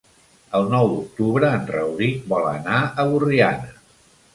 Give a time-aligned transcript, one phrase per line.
[0.59, 3.75] El nou d'octubre en Rauric vol anar a Borriana.